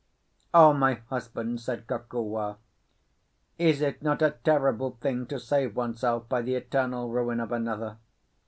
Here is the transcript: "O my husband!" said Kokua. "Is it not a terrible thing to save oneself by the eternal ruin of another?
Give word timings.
"O 0.51 0.73
my 0.73 0.95
husband!" 1.11 1.61
said 1.61 1.85
Kokua. 1.85 2.57
"Is 3.59 3.81
it 3.83 4.01
not 4.01 4.23
a 4.23 4.31
terrible 4.43 4.97
thing 4.99 5.27
to 5.27 5.39
save 5.39 5.75
oneself 5.75 6.27
by 6.27 6.41
the 6.41 6.55
eternal 6.55 7.11
ruin 7.11 7.39
of 7.39 7.51
another? 7.51 7.97